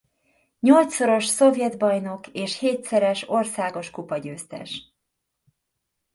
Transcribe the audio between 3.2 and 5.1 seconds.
országos kupagyőztes.